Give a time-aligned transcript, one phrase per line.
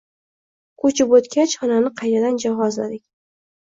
[0.85, 3.09] Ko’chib o'tgach, xonani qaytadan jihozladik.